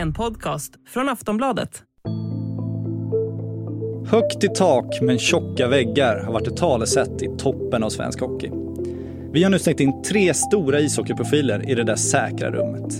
[0.00, 1.82] En podcast från Aftonbladet.
[4.06, 8.50] Högt i tak men tjocka väggar har varit ett talesätt i toppen av svensk hockey.
[9.32, 12.94] Vi har nu stängt in tre stora ishockeyprofiler i det där säkra rummet.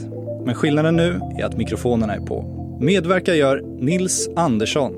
[0.45, 2.45] Men skillnaden nu är att mikrofonerna är på.
[2.80, 4.95] Medverkar gör Nils Andersson.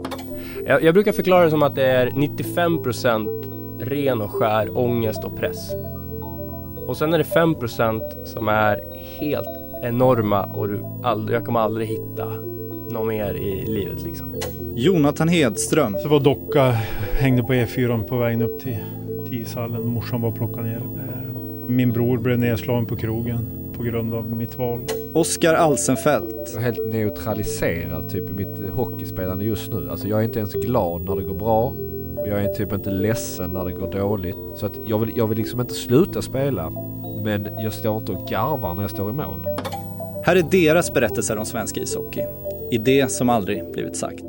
[0.66, 5.36] Jag, jag brukar förklara det som att det är 95% ren och skär ångest och
[5.36, 5.70] press.
[6.86, 8.80] Och sen är det 5% som är
[9.18, 12.26] helt enorma och du aldrig, jag kommer aldrig hitta
[12.90, 14.34] något mer i livet liksom.
[14.74, 15.96] Jonathan Hedström.
[16.02, 16.70] Så var docka,
[17.18, 18.78] hängde på E4 på vägen upp till,
[19.28, 19.86] till ishallen.
[19.86, 20.82] Morsan var och plockade ner.
[21.66, 23.38] Min bror blev nedslagen på krogen
[23.76, 24.80] på grund av mitt val.
[25.12, 26.50] Oskar Alsenfelt.
[26.54, 29.90] Jag är helt neutraliserad typ i mitt hockeyspelande just nu.
[29.90, 31.72] Alltså jag är inte ens glad när det går bra.
[32.16, 34.36] Och jag är typ inte ledsen när det går dåligt.
[34.56, 36.72] Så att jag vill, jag vill liksom inte sluta spela.
[37.24, 39.46] Men jag står inte och garvar när jag står i mål.
[40.24, 42.26] Här är deras berättelser om svensk ishockey.
[42.70, 44.24] I det som aldrig blivit sagt.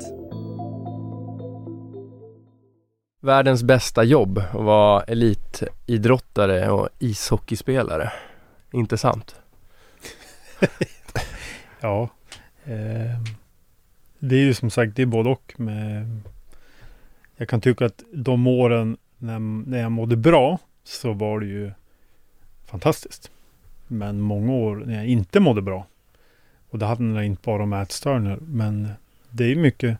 [3.21, 8.11] Världens bästa jobb att vara elitidrottare och ishockeyspelare.
[8.71, 9.35] Inte sant?
[11.79, 12.09] Ja.
[12.65, 13.19] Eh,
[14.19, 15.53] det är ju som sagt, det är både och.
[15.57, 16.21] Med,
[17.37, 21.71] jag kan tycka att de åren när, när jag mådde bra så var det ju
[22.65, 23.31] fantastiskt.
[23.93, 25.87] Men många år när jag inte mådde bra.
[26.69, 28.37] Och det handlar inte bara om ätstörningar.
[28.41, 28.89] Men
[29.29, 29.97] det är mycket.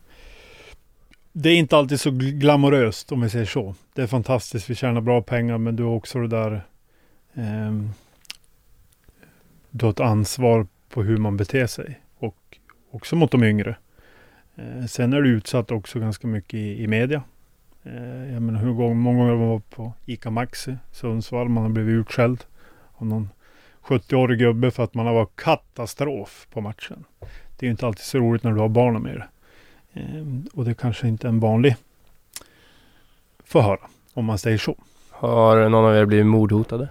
[1.32, 3.76] Det är inte alltid så glamoröst om vi säger så.
[3.94, 4.70] Det är fantastiskt.
[4.70, 6.54] Vi tjänar bra pengar men du har också det där.
[7.34, 7.74] eh,
[9.70, 12.00] du har ett ansvar på hur man beter sig.
[12.18, 12.58] Och
[12.92, 13.76] också mot de yngre.
[14.56, 17.24] Eh, sen är du utsatt också ganska mycket i, i media.
[17.84, 21.50] Eh, jag menar hur gång, många gånger man var på ICA Maxi Sundsvall.
[21.50, 22.44] Man har blivit utskälld
[22.94, 23.30] av någon
[23.84, 27.04] 70-årig gubbe för att man har varit katastrof på matchen.
[27.58, 29.28] Det är ju inte alltid så roligt när du har barnen med dig.
[29.94, 31.76] Eh, och det kanske inte en vanlig
[33.46, 33.80] får höra,
[34.14, 34.76] om man säger så.
[35.10, 36.90] Har någon av er blivit mordhotade?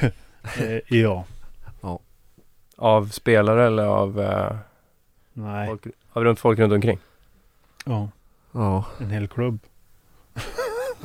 [0.60, 1.24] Eh, ja,
[2.76, 4.56] Av spelare eller av, eh,
[5.32, 6.98] nej, folk, av runt folk runt omkring?
[7.84, 8.08] ja,
[8.52, 9.58] Ja, en hel klubb.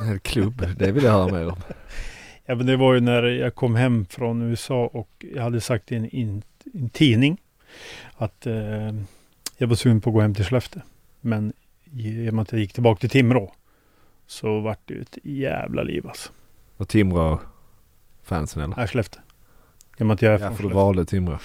[0.00, 0.66] en hel klubb.
[0.76, 1.56] Det vill jag höra mer om.
[2.46, 5.92] Ja, men det var ju när jag kom hem från USA och jag hade sagt
[5.92, 6.42] i en, i en,
[6.92, 7.40] tidning
[8.16, 8.94] att eh,
[9.56, 10.82] jag var sugen på att gå hem till Skellefteå.
[11.20, 11.52] Men
[11.92, 13.52] i och med att jag gick tillbaka till Timrå
[14.26, 16.30] så vart det ett jävla liv alltså.
[16.76, 17.40] Och Timrå
[18.22, 18.76] fansen eller?
[18.76, 19.22] Här Skellefteå.
[19.98, 20.84] I och med att jag är Ja, från för du Skellefteå.
[20.84, 21.38] valde Timrå.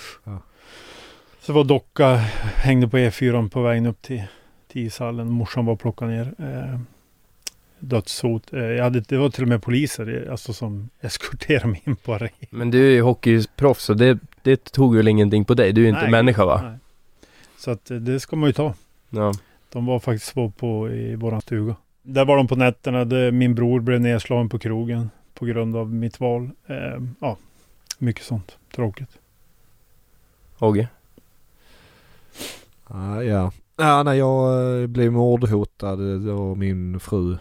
[1.40, 2.16] Så var docka,
[2.56, 4.24] hängde på E4 på vägen upp till,
[4.68, 5.32] till ishallen.
[5.32, 6.34] Morsan var och plockade ner.
[6.38, 6.80] Eh,
[7.80, 8.54] dödshot.
[8.54, 11.96] Eh, jag hade, det var till och med poliser eh, alltså, som eskorterade mig in
[11.96, 12.32] på arenan.
[12.50, 15.74] Men du är ju hockeyproffs så det, det tog väl ingenting på dig?
[15.74, 16.62] Du är ju inte Nej, människa va?
[16.64, 16.78] nej.
[17.58, 18.74] Så att eh, det ska man ju ta.
[19.10, 19.34] Ja.
[19.72, 21.76] De var faktiskt på, på i våran stuga.
[22.04, 23.06] Där var de på nätterna.
[23.06, 26.50] Det, min bror blev nedslagen på krogen på grund av mitt val.
[26.68, 27.38] Eh, ja,
[27.98, 28.58] mycket sånt.
[28.76, 29.10] Tråkigt.
[30.60, 30.88] Ogge?
[32.84, 33.52] Ah, ja.
[33.78, 37.38] ja, när jag blev mordhotad då min fru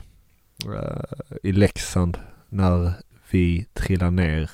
[1.43, 2.19] i Leksand
[2.49, 2.93] när
[3.31, 4.50] vi trillade ner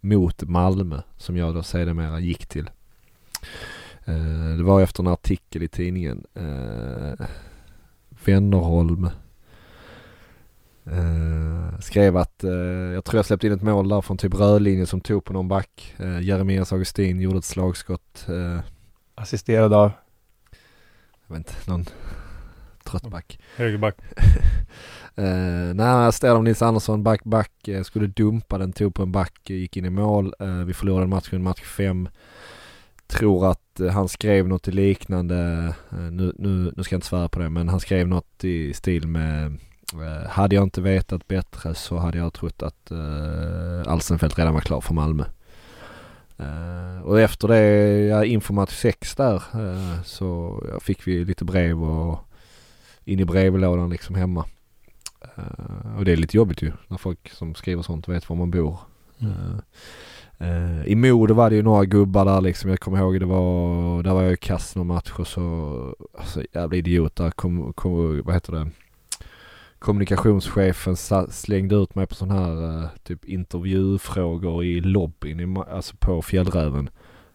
[0.00, 2.70] mot Malmö som jag då sedermera gick till.
[4.04, 6.24] Eh, det var efter en artikel i tidningen.
[6.34, 7.26] Eh,
[8.24, 9.04] Wennerholm
[10.84, 12.52] eh, skrev att eh,
[12.94, 15.48] jag tror jag släppte in ett mål där från typ rödlinje som tog på någon
[15.48, 15.94] back.
[15.96, 18.26] Eh, Jeremias Augustin gjorde ett slagskott.
[18.28, 18.60] Eh,
[19.14, 19.92] Assisterad av?
[21.26, 21.84] jag vet inte, någon
[22.84, 23.38] trött back.
[23.56, 23.96] Högerback.
[25.18, 29.50] Uh, nej, jag Nils Andersson, back, back, uh, skulle dumpa den, tog på en back,
[29.50, 30.34] eh, gick in i mål.
[30.42, 32.08] Uh, vi förlorade matchen, match fem.
[33.06, 37.38] Tror att uh, han skrev något liknande, nu, nu, nu ska jag inte svära på
[37.38, 39.58] det, men han skrev något i stil med
[40.28, 44.80] hade jag inte vetat bättre så hade jag trott att uh, Alsenfelt redan var klar
[44.80, 45.24] för Malmö.
[46.40, 47.60] Uh, och efter det,
[48.06, 52.18] ja, inför match 6 där, uh, så ja, fick vi lite brev och
[53.04, 54.44] in i brevlådan liksom hemma.
[55.36, 58.50] Eh, och det är lite jobbigt ju när folk som skriver sånt vet var man
[58.50, 58.78] bor.
[59.18, 59.60] Mm.
[60.38, 62.70] Eh, I Modo var det ju några gubbar där liksom.
[62.70, 66.42] Jag kommer ihåg det var, där var jag i kass någon match och så, alltså
[66.52, 68.70] jävla idiot där kom, kom, vad heter det?
[69.78, 70.96] Kommunikationschefen
[71.30, 76.90] slängde ut mig på sån här eh, typ intervjufrågor i lobbyn, i, alltså på Fjällräven.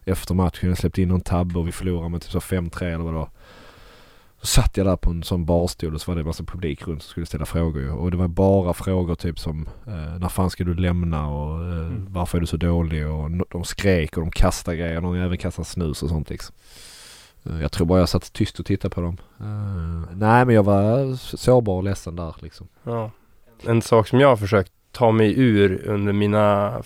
[0.06, 2.98] Efter matchen, jag släppte in någon tabbe och vi förlorade med typ så 5-3 eller
[2.98, 3.30] vad det var.
[4.42, 6.88] Så satt jag där på en sån barstol och så var det en massa publik
[6.88, 7.92] runt som skulle ställa frågor.
[7.92, 11.70] Och det var bara frågor typ som eh, när fan ska du lämna och eh,
[11.80, 12.06] Mm.
[12.10, 15.02] varför är du så dålig och no- de skrek och de kastade grejer.
[15.02, 16.56] Någon även kastade snus och sånt liksom.
[17.46, 19.18] Eh, jag tror bara jag satt tyst och tittade på dem.
[19.40, 22.68] Eh, nej men jag var sårbar och ledsen där liksom.
[22.84, 23.12] Ja.
[23.66, 26.78] En sak som jag har försökt ta mig ur under mina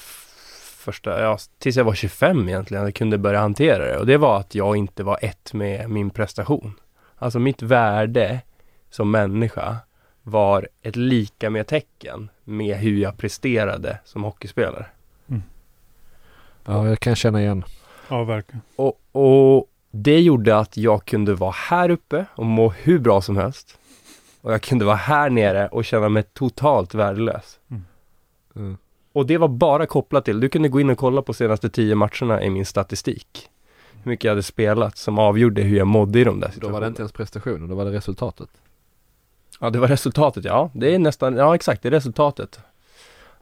[0.78, 3.98] första, ja, tills jag var 25 egentligen, jag kunde börja hantera det.
[3.98, 6.74] Och det var att jag inte var ett med min prestation.
[7.24, 8.42] Alltså mitt värde
[8.90, 9.78] som människa
[10.24, 14.86] var ett lika med tecken med hur jag presterade som hockeyspelare.
[16.66, 17.64] Ja jag kan känna igen.
[18.10, 18.62] Ja, verkligen.
[18.76, 23.38] Och, och det gjorde att jag kunde vara här uppe och må hur bra som
[23.38, 23.78] helst.
[24.42, 27.60] Och jag kunde vara här nere och känna mig totalt värdelös.
[28.56, 28.78] Mm.
[29.14, 31.96] Och det var bara kopplat till, du kunde gå in och kolla på senaste tio
[31.96, 33.50] matcherna i min statistik.
[34.04, 36.74] Hur mycket jag hade spelat som avgjorde hur jag mådde i de där Då situationerna.
[36.74, 38.50] var det inte ens prestationen, då var det resultatet.
[39.60, 40.70] Ja, det var resultatet, ja.
[40.74, 42.60] Det är nästan, ja exakt, det är resultatet.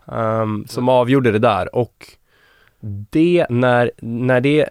[0.05, 2.07] Ehm, som avgjorde det där och
[3.09, 4.69] det, när, när det,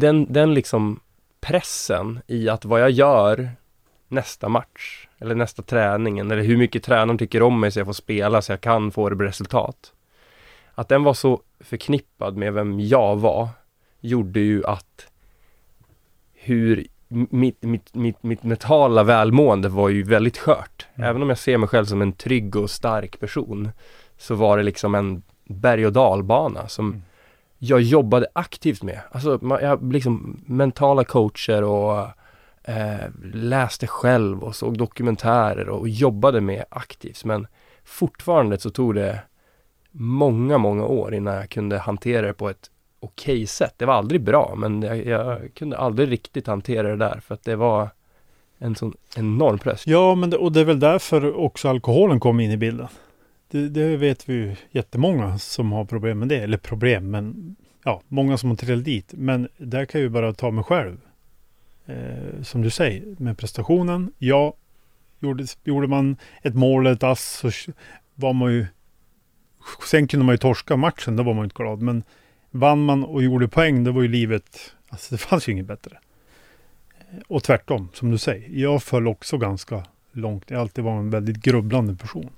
[0.00, 1.00] den, den liksom
[1.40, 3.50] pressen i att vad jag gör
[4.08, 7.92] nästa match eller nästa träningen eller hur mycket tränaren tycker om mig så jag får
[7.92, 9.92] spela så jag kan få det resultat.
[10.74, 13.48] Att den var så förknippad med vem jag var
[14.04, 15.06] gjorde ju att
[16.32, 20.86] hur mitt, mitt, mitt, mitt mentala välmående var ju väldigt skört.
[20.94, 21.10] Mm.
[21.10, 23.70] Även om jag ser mig själv som en trygg och stark person
[24.18, 27.02] så var det liksom en berg och dalbana som Mm.
[27.58, 29.00] jag jobbade aktivt med.
[29.10, 32.06] Alltså jag liksom mentala coacher och
[32.64, 37.24] eh, läste själv och såg dokumentärer och jobbade med aktivt.
[37.24, 37.46] Men
[37.84, 39.20] fortfarande så tog det
[39.90, 42.70] många, många år innan jag kunde hantera det på ett
[43.04, 43.74] okej sätt.
[43.76, 47.44] Det var aldrig bra, men jag, jag kunde aldrig riktigt hantera det där för att
[47.44, 47.88] det var
[48.58, 49.86] en sån enorm press.
[49.86, 52.88] Ja, men det, och det är väl därför också alkoholen kom in i bilden.
[53.50, 56.38] Det, det vet vi ju jättemånga som har problem med det.
[56.38, 59.12] Eller problem, men ja, många som har trillat dit.
[59.16, 61.00] Men där kan jag ju bara ta mig själv.
[61.86, 64.12] Eh, som du säger, med prestationen.
[64.18, 64.54] Ja,
[65.20, 67.72] gjorde, gjorde man ett mål eller ett ass så
[68.14, 68.66] var man ju...
[69.90, 71.82] Sen kunde man ju torska matchen, då var man ju inte glad.
[71.82, 72.02] Men
[72.54, 74.74] vann man och gjorde poäng, då var ju livet...
[74.88, 75.98] Alltså det fanns ju inget bättre.
[77.28, 78.48] Och tvärtom, som du säger.
[78.48, 80.50] Jag föll också ganska långt.
[80.50, 82.30] Jag har alltid varit en väldigt grubblande person.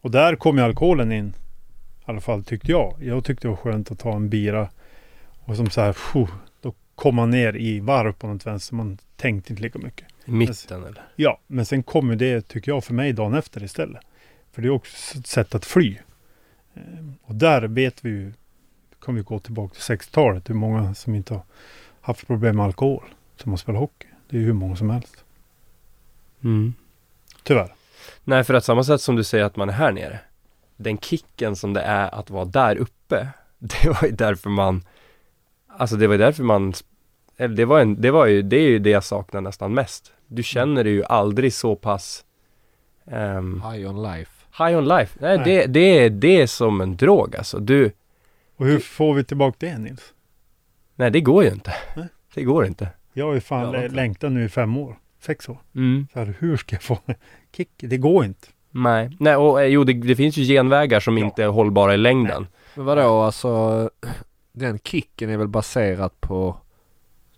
[0.00, 1.28] Och där kom ju alkoholen in.
[1.28, 2.96] I alla fall tyckte jag.
[3.00, 4.68] Jag tyckte det var skönt att ta en bira.
[5.44, 8.74] Och som så här, phew, då kom man ner i varv på något vänster.
[8.74, 10.08] Man tänkte inte lika mycket.
[10.24, 11.02] I mitten eller?
[11.16, 14.02] Ja, men sen kommer det, tycker jag, för mig dagen efter istället.
[14.52, 15.96] För det är också ett sätt att fly.
[16.74, 18.32] Ehm, Och där vet vi ju,
[19.04, 21.42] kan vi gå tillbaka till 60-talet, hur många som inte har
[22.00, 23.04] haft problem med alkohol
[23.36, 24.06] som har spelat hockey.
[24.28, 25.24] Det är ju hur många som helst.
[26.44, 26.74] Mm.
[27.42, 27.74] Tyvärr.
[28.24, 30.20] Nej, för att samma sätt som du säger att man är här nere.
[30.76, 33.28] Den kicken som det är att vara där uppe.
[33.58, 34.84] Det var ju därför man
[35.66, 36.74] Alltså det var därför man
[37.36, 40.12] Eller det var en, det var ju, det är ju det jag saknar nästan mest.
[40.26, 42.24] Du känner dig ju aldrig så pass
[43.06, 44.30] ehm, High on life.
[44.58, 45.18] High on life.
[45.20, 45.44] Nej, Nej.
[45.44, 47.58] Det, det, är, det är som en drog alltså.
[47.58, 47.92] Du,
[48.62, 50.12] Och hur får vi tillbaka det Nils?
[50.94, 51.74] nej det går ju inte.
[51.96, 52.06] Nej.
[52.34, 52.88] Det går inte.
[53.12, 54.98] Jag har ju fan Ja, längtat nu i fem år.
[55.20, 55.58] Sex år.
[55.74, 56.06] Mm.
[56.12, 56.98] Så här, hur ska jag få
[57.56, 57.70] kick?
[57.76, 58.48] Det går inte.
[58.70, 61.24] Nej, nej och eh, jo det, det finns ju genvägar som Ja.
[61.24, 62.46] inte är hållbara i längden.
[62.74, 63.90] Men vadå alltså,
[64.52, 66.56] den kicken är väl baserad på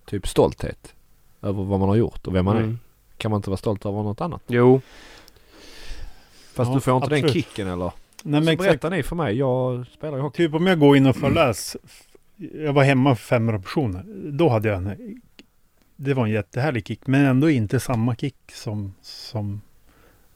[0.06, 0.94] typ stolthet
[1.42, 2.60] över vad man har gjort och vem man är.
[2.60, 2.78] Mm.
[3.16, 4.42] Kan man inte vara stolt över något annat?
[4.46, 4.80] Jo,
[6.54, 7.32] Fast Ja, du får inte den absolut.
[7.32, 7.92] kicken eller?
[8.26, 8.68] Nej, men Så exakt.
[8.68, 10.36] berätta ni för mig, jag spelar ju hockey.
[10.36, 11.76] Typ om jag går in och föreläs.
[12.36, 14.04] Jag var hemma för 500 personer.
[14.30, 15.20] Då hade jag en...
[15.96, 17.06] Det var en jättehärlig kick.
[17.06, 19.60] Men ändå inte samma kick som, som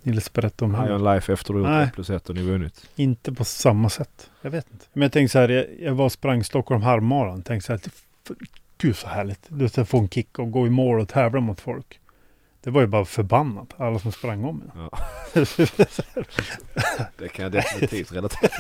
[0.03, 0.75] Nils berättade om.
[0.75, 0.95] Här.
[0.95, 1.85] on life efter du gjort Nej.
[1.85, 2.91] 1 plus 1 och ni vunnit.
[2.97, 4.31] Inte på samma sätt.
[4.43, 4.85] Jag vet inte.
[4.93, 5.49] Men jag tänkte så här.
[5.49, 7.43] Jag, jag var och sprang Stockholm halvmaran.
[7.43, 7.81] Tänkte så här.
[8.79, 9.47] Gud så härligt.
[9.49, 12.01] Du att få en kick och gå i mål och tävla mot folk.
[12.61, 13.75] Det var ju bara förbannat.
[13.77, 14.69] Alla som sprang om mig.
[14.75, 14.99] Ja.
[17.19, 18.51] Det kan jag definitivt relatera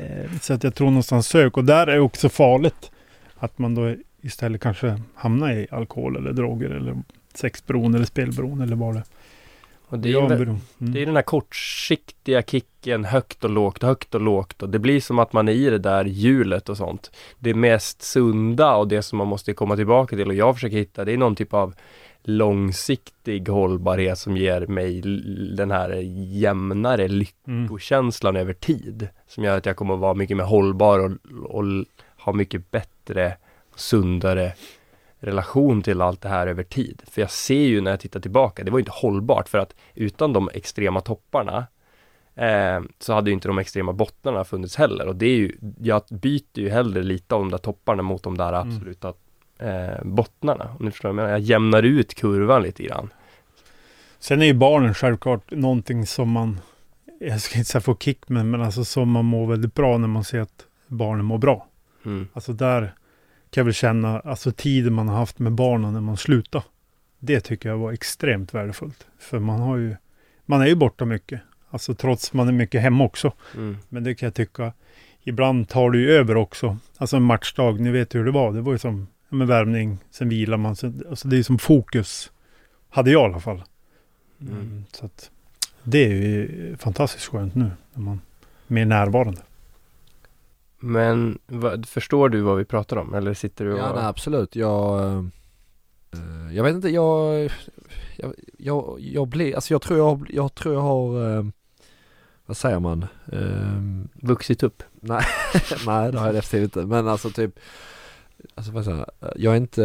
[0.00, 1.56] Eh, Så att jag tror någonstans sök.
[1.56, 2.90] Och där är också farligt.
[3.36, 6.96] Att man då istället kanske hamnar i alkohol eller droger eller
[7.34, 9.02] sexberoende eller spelberoende eller vad det,
[9.86, 10.58] Och det är, Ja, mm.
[10.78, 14.62] det är den här kortsiktiga kicken, högt och lågt, högt och lågt.
[14.62, 17.10] Och det blir som att man är i det där hjulet och sånt.
[17.38, 21.04] Det mest sunda och det som man måste komma tillbaka till och jag försöker hitta,
[21.04, 21.74] det är någon typ av
[22.22, 25.00] långsiktig hållbarhet som ger mig
[25.56, 25.90] den här
[26.32, 27.18] jämnare Mm.
[27.18, 29.08] lyckokänslan över tid.
[29.26, 31.10] Som gör att jag kommer att vara mycket mer hållbar och,
[31.56, 31.64] och
[32.24, 33.36] ha mycket bättre,
[33.76, 34.52] sundare
[35.18, 37.02] relation till allt det här över tid.
[37.10, 40.32] För jag ser ju när jag tittar tillbaka, det var inte hållbart för att utan
[40.32, 41.66] de extrema topparna
[42.34, 45.06] eh, så hade ju inte de extrema bottnarna funnits heller.
[45.06, 48.36] Och det är ju, jag byter ju hellre lite av de där topparna mot de
[48.36, 48.78] där Mm.
[49.60, 50.76] Eh, bottnarna.
[50.78, 51.30] Om ni förstår vad jag menar?
[51.30, 53.10] Jag jämnar ut kurvan lite grann.
[54.18, 56.60] Sen är ju barnen självklart någonting som man,
[57.20, 60.08] jag ska inte säga få kick med, men alltså som man mår väldigt bra när
[60.08, 61.66] man ser att barnen mår bra.
[62.04, 62.28] Mm.
[62.32, 62.80] Alltså där
[63.50, 66.62] kan jag väl känna, alltså tiden man har haft med barnen när man slutar.
[67.18, 69.06] Det tycker jag var extremt värdefullt.
[69.18, 69.96] För man har ju,
[70.46, 71.40] man är ju borta mycket.
[71.70, 73.32] Alltså trots man är mycket hemma också.
[73.54, 73.76] Mm.
[73.88, 74.72] Men det kan jag tycka,
[75.22, 76.76] ibland tar det ju över också.
[76.96, 78.52] Alltså en matchdag, ni vet hur det var.
[78.52, 80.76] Det var ju som med värmning, sen vilar man.
[80.76, 82.32] Sen, alltså det är som fokus,
[82.88, 83.62] hade jag i alla fall.
[84.40, 84.54] Mm.
[84.54, 85.30] Mm, så att
[85.82, 88.20] det är ju fantastiskt skönt nu när man
[88.68, 89.42] är mer närvarande.
[90.78, 93.14] Men vad, förstår du vad vi pratar om?
[93.14, 93.78] Eller sitter du och...
[93.78, 94.56] Ja nej, absolut.
[94.56, 95.00] Jag,
[96.12, 97.50] eh, jag vet inte, jag,
[98.16, 101.44] jag, jag, jag blir, alltså jag tror jag, jag tror jag har, eh,
[102.46, 103.06] vad säger man?
[103.32, 104.82] Eh, vuxit upp?
[105.00, 105.24] nej,
[105.86, 106.86] nej det har jag definitivt inte.
[106.86, 107.58] Men alltså typ,
[108.54, 109.84] alltså vad säger jag, eh, jag är inte,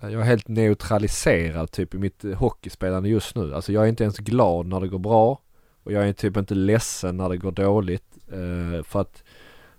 [0.00, 3.54] eh, jag är helt neutraliserad typ i mitt eh, hockeyspelande just nu.
[3.54, 5.40] Alltså jag är inte ens glad när det går bra
[5.82, 8.18] och jag är typ inte ledsen när det går dåligt.
[8.32, 9.22] Eh, för att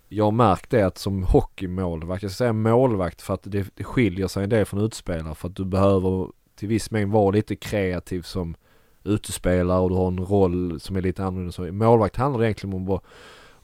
[0.09, 3.83] jag har märkt det att som hockeymålvakt, jag ska säga målvakt för att det, det
[3.83, 7.55] skiljer sig en del från utspelare för att du behöver till viss mängd vara lite
[7.55, 8.55] kreativ som
[9.03, 11.51] utespelare och du har en roll som är lite annorlunda.
[11.51, 13.03] Så målvakt handlar det egentligen om att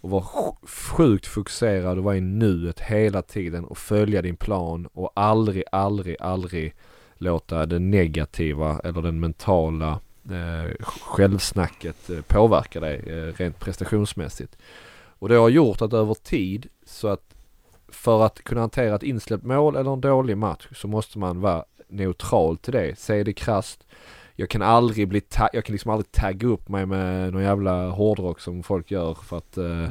[0.01, 4.87] och var vara sjukt fokuserad och vara i nuet hela tiden och följa din plan
[4.93, 6.75] och aldrig, aldrig, aldrig
[7.15, 9.99] låta det negativa eller den mentala
[10.31, 14.57] eh, självsnacket eh, påverka dig eh, rent prestationsmässigt.
[14.93, 17.35] Och det har gjort att över tid så att
[17.87, 21.65] för att kunna hantera ett insläppt mål eller en dålig match så måste man vara
[21.87, 22.99] neutral till det.
[22.99, 23.87] Säg det krasst.
[24.35, 27.89] Jag kan aldrig bli ta- jag kan liksom aldrig tagga upp mig med någon jävla
[27.89, 29.89] hårdrock som folk gör för att eh,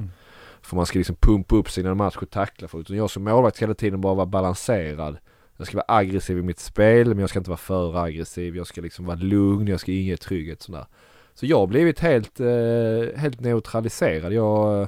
[0.63, 3.25] för man ska liksom pumpa upp sig innan match och tackla för utan jag som
[3.25, 5.19] målvakt ska hela tiden bara vara balanserad.
[5.57, 8.57] Jag ska vara aggressiv i mitt spel men jag ska inte vara för aggressiv.
[8.57, 10.87] Jag ska liksom vara lugn, jag ska inge trygghet sådär.
[11.35, 14.33] Så jag har blivit helt, eh, helt neutraliserad.
[14.33, 14.83] Jag,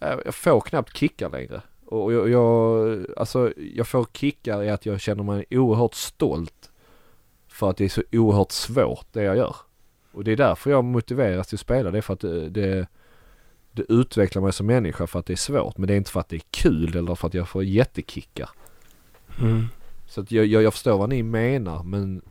[0.00, 1.62] eh, jag får knappt kickar längre.
[1.86, 6.71] Och jag, jag, alltså, jag får kickar i att jag känner mig oerhört stolt
[7.52, 9.56] för att det är så oerhört svårt det jag gör.
[10.12, 11.90] Och det är därför jag motiveras till att spela.
[11.90, 12.86] Det är för att det, det,
[13.72, 15.78] det utvecklar mig som människa för att det är svårt.
[15.78, 18.50] Men det är inte för att det är kul eller för att jag får jättekickar.
[19.40, 19.66] Mm.
[20.08, 22.22] Så att jag, jag, jag förstår vad ni menar men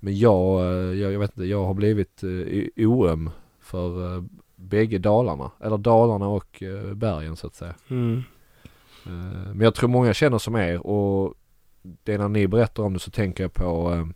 [0.00, 3.30] Men jag, eh, jag, jag vet inte, jag har blivit eh, oöm
[3.60, 4.24] för eh,
[4.56, 5.50] bägge Dalarna.
[5.60, 7.74] Eller Dalarna och eh, bergen så att säga.
[7.88, 8.22] Mm.
[9.06, 11.34] Eh, Men jag tror många känner som er och
[12.04, 14.06] det när ni berättar om det så tänker jag på eh,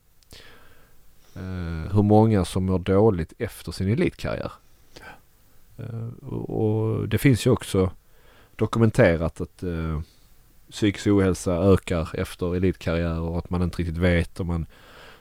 [1.43, 4.53] eh, hur många som mår dåligt efter sin elitkarriär.
[5.79, 7.91] Eh, och, det finns ju också
[8.57, 10.01] dokumenterat att eh,
[10.71, 14.67] psykisk ohälsa ökar efter elitkarriär och att man inte riktigt vet om man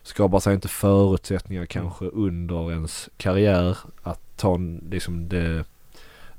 [0.02, 4.58] skapar sig inte förutsättningar kanske under ens karriär att ta
[4.90, 5.66] liksom det,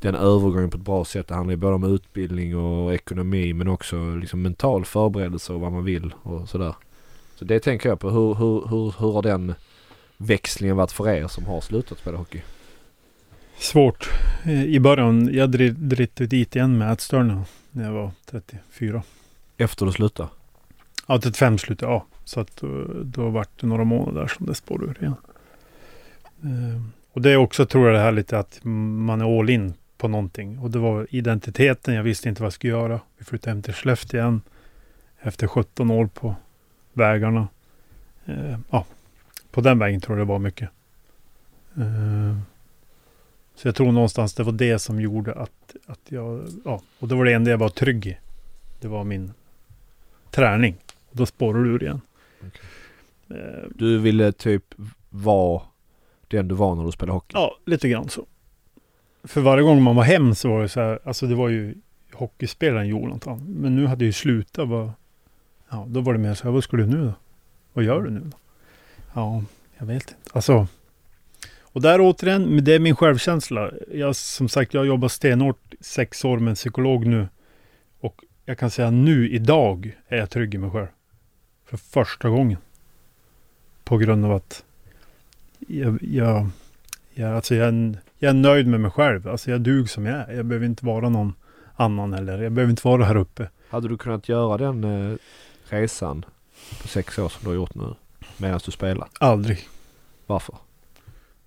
[0.00, 1.28] den övergången på ett bra sätt.
[1.28, 5.72] Det handlar ju både om utbildning och ekonomi men också liksom mental förberedelse och vad
[5.72, 6.74] man vill och sådär.
[7.36, 8.10] Så det tänker jag på.
[8.10, 9.54] Hur, hur, hur, hur har den
[10.16, 12.42] växlingen varit för er som har slutat spela hockey?
[13.58, 14.10] Svårt.
[14.44, 19.02] Eh, I början, jag dri- drittade dit igen med ätstörningar när jag var 34.
[19.56, 20.28] Efter du slutade?
[21.06, 22.02] Ja, 35 slutade jag.
[22.24, 25.14] Så att då, då var det några månader som det spårade ur igen.
[26.42, 29.74] Eh, och det är också, tror jag, det här lite att man är all in
[30.00, 30.58] på någonting.
[30.58, 31.94] Och det var identiteten.
[31.94, 33.00] Jag visste inte vad jag skulle göra.
[33.18, 34.40] Vi flyttade hem till Skellefteå igen.
[35.20, 36.34] Efter 17 år på
[36.92, 37.48] vägarna.
[38.26, 38.86] Eh, ja,
[39.50, 40.68] på den vägen tror jag det var mycket.
[41.76, 42.36] Eh,
[43.54, 47.14] så jag tror någonstans det var det som gjorde att, att jag, ja, och det
[47.14, 48.18] var det enda jag var trygg i.
[48.80, 49.32] Det var min
[50.30, 50.76] träning.
[51.10, 52.00] Och då spårar du ur igen.
[53.30, 54.64] Eh, Du ville typ
[55.08, 55.62] vara
[56.28, 57.32] den du var när du spelade hockey?
[57.34, 58.26] Ja, lite grann så.
[59.24, 61.74] För varje gång man var hem så var det så här, alltså det var ju
[62.12, 63.44] hockeyspelaren Jonathan.
[63.48, 64.92] Men nu hade jag ju slutat vara,
[65.70, 67.12] ja då var det mer så här, vad ska du nu då?
[67.72, 68.36] Vad gör du nu då?
[69.14, 69.42] Ja,
[69.78, 70.14] Jag vet inte.
[70.32, 70.66] Alltså.
[71.72, 73.70] Och där återigen, det är min självkänsla.
[73.92, 77.28] Jag, som sagt, jag har jobbat stenhårt sex år med en psykolog nu.
[78.00, 80.86] Och jag kan säga nu, idag, är jag trygg i mig själv.
[81.64, 82.58] För första gången.
[83.84, 84.64] På grund av att
[85.58, 86.48] jag, jag,
[87.14, 89.28] jag, alltså jag, är, en jag är nöjd med mig själv.
[89.28, 90.36] Alltså jag dug som jag är.
[90.36, 91.34] Jag behöver inte vara någon
[91.76, 93.48] annan eller jag behöver inte vara här uppe.
[93.70, 95.16] Hade du kunnat göra den eh,
[95.64, 96.24] resan
[96.82, 97.94] på sex år som du har gjort nu
[98.36, 99.08] medan du spelar?
[99.20, 99.68] Aldrig.
[100.26, 100.54] Varför?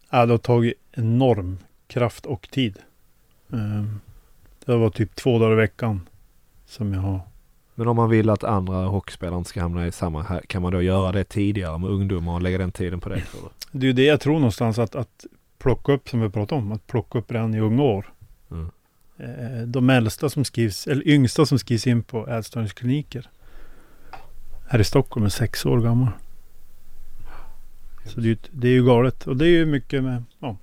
[0.10, 2.80] Ja, det har tagit enorm kraft och tid.
[3.48, 4.02] Um,
[4.66, 6.10] det var typ två dagar i veckan
[6.66, 7.20] som jag har.
[7.76, 10.72] Men om man vill att andra hockeyspelare inte ska hamna i samma här, kan man
[10.72, 13.80] då göra det tidigare med ungdomar och lägga den tiden på det tror du?
[13.80, 15.26] Det är ju det jag tror någonstans att, att
[15.64, 16.72] plocka upp som vi pratade om.
[16.72, 18.14] Att plocka upp redan i unga år.
[18.52, 18.72] Mm.
[19.18, 23.30] Eh, de äldsta som skrivs, eller yngsta som skrivs in på ätstörningskliniker.
[24.68, 26.10] Här i Stockholm är sex år gammal.
[28.06, 29.28] Så det det är ju galet.
[29.28, 30.58] Och det är ju mycket med ja,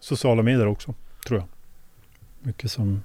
[0.00, 0.94] sociala medier också,
[1.26, 1.48] tror jag.
[2.42, 3.02] Mycket som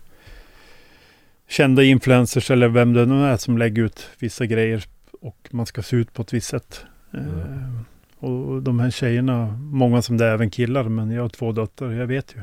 [1.47, 4.83] kända influencers eller vem det nu är som lägger ut vissa grejer
[5.21, 6.85] och man ska se ut på ett visst sätt.
[7.13, 7.81] Eh,
[8.19, 11.91] och de här tjejerna, många som det är även killar, men jag har två döttrar,
[11.91, 12.41] jag vet ju.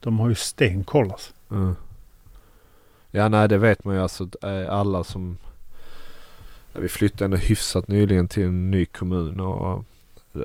[0.00, 1.32] De har ju stenkoll alltså.
[1.50, 1.74] Mm.
[3.10, 5.38] Ja nej det vet man ju alltså eh, alla som
[6.72, 9.84] ja, Vi flyttade ändå hyfsat nyligen till en ny kommun och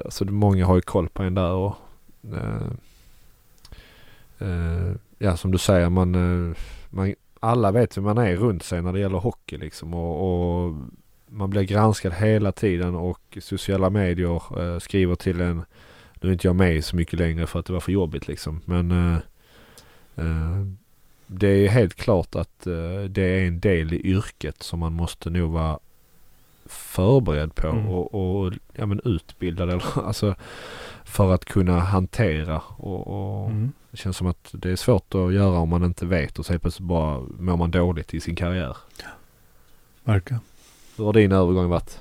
[0.06, 1.76] alltså många har ju koll på en där och
[2.34, 2.68] eh,
[4.48, 6.58] eh, Ja som du säger man, eh,
[6.90, 10.76] man Alla vet hur man är runt sig när det gäller hockey liksom och, och
[11.34, 15.66] man blir granskad hela tiden och sociala medier eh, skriver till en
[16.14, 18.62] Nu är inte jag med så mycket längre för att det var för jobbigt liksom
[18.66, 19.18] men eh,
[20.16, 20.66] eh,
[21.28, 25.30] det är helt klart att eh, det är en del i yrket som man måste
[25.30, 25.80] nog vara
[26.66, 27.88] förberedd på Mm.
[27.88, 30.36] och, och ja, men utbildad eller alltså
[31.06, 33.72] för att kunna hantera och, och Mm.
[33.92, 36.54] det känns som att det är svårt att göra om man inte vet och så
[36.54, 38.78] helt plötsligt bara mår man dåligt i sin karriär.
[40.04, 40.40] Verkar.
[40.98, 42.00] Hur har din övergång varit?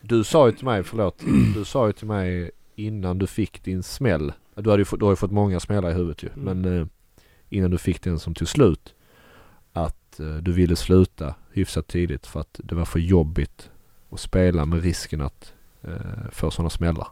[0.00, 1.22] Du sa ju till mig, förlåt,
[1.54, 4.32] du sa ju till mig innan du fick din smäll.
[4.54, 6.28] Du, hade ju, fått- du har ju fått många smällar i huvudet ju.
[6.36, 6.44] Mm.
[6.62, 6.86] Men eh,
[7.48, 8.94] innan du fick den som tog slut.
[9.72, 13.70] Att eh, du ville sluta hyfsat tidigt för att det var för jobbigt
[14.10, 15.90] att spela med risken att eh,
[16.32, 17.08] få sådana smällar.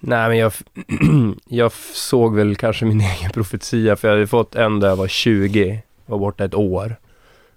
[0.00, 0.52] Nej men jag,
[1.48, 5.08] jag såg väl kanske min egen profetia för jag hade fått en där jag var
[5.08, 6.96] 20, var borta ett år.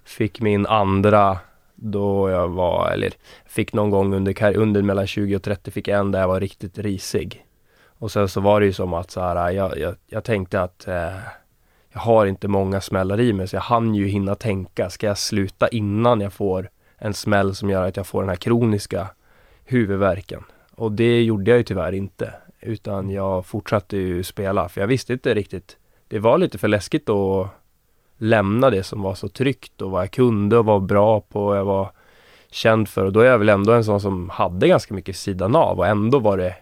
[0.08, 1.38] Fick min andra
[1.74, 3.12] då jag var, eller
[3.46, 6.40] fick någon gång under, under mellan 20 och 30 fick jag en där jag var
[6.40, 7.44] riktigt risig.
[7.84, 10.88] Och sen så var det ju som att så här, jag, jag, jag tänkte att
[10.88, 11.16] eh,
[11.92, 15.18] jag har inte många smällar i mig så jag hann ju hinna tänka, ska jag
[15.18, 19.08] sluta innan jag får en smäll som gör att jag får den här kroniska
[19.64, 20.44] huvudvärken?
[20.74, 22.34] Och det gjorde jag ju tyvärr inte.
[22.60, 25.76] Utan jag fortsatte ju spela för jag visste inte riktigt.
[26.08, 27.48] Det var lite för läskigt att
[28.18, 31.56] lämna det som var så tryggt och vad jag kunde och var bra på och
[31.56, 31.90] jag var
[32.50, 33.04] känd för.
[33.04, 35.86] Och då är jag väl ändå en sån som hade ganska mycket sidan av och
[35.86, 36.54] ändå var det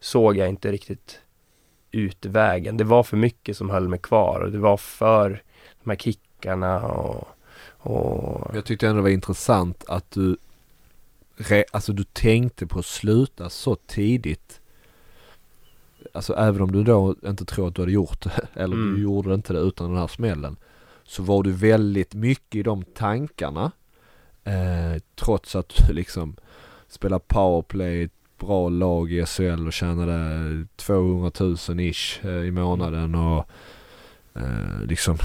[0.00, 1.20] såg jag inte riktigt
[1.90, 2.76] utvägen.
[2.76, 5.42] Det var för mycket som höll mig kvar och det var för
[5.84, 7.28] de här kickarna och,
[7.78, 10.36] och Jag tyckte ändå det var intressant att du
[11.36, 14.60] re, Alltså du tänkte på att sluta så tidigt.
[16.12, 18.46] Alltså även om du då inte tror att du hade gjort det.
[18.60, 18.94] Eller Mm.
[18.94, 20.56] du gjorde inte det utan den här smällen.
[21.12, 23.72] Så var du väldigt mycket i de tankarna.
[24.44, 26.36] Eh, trots att du liksom
[26.88, 31.30] spelar powerplay i ett bra lag i SHL och tjänade 200
[31.68, 33.48] 000 ish eh, i månaden och
[34.34, 35.18] eh, liksom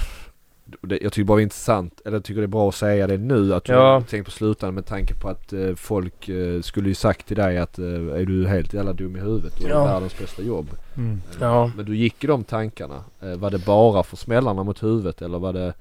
[0.82, 3.08] det, jag tycker bara det är intressant, eller jag tycker det är bra att säga
[3.08, 4.02] det nu att du Ja.
[4.10, 7.58] tänker på slutande med tanke på att eh, folk eh, skulle ju sagt till dig
[7.58, 9.86] att eh, är du helt jävla dum i huvudet och Ja.
[9.86, 10.68] världens bästa jobb.
[10.98, 11.12] Mm.
[11.32, 11.72] Eh, Ja.
[11.76, 13.04] Men du gick i de tankarna.
[13.22, 15.74] Eh, var det bara för smällarna mot huvudet eller var det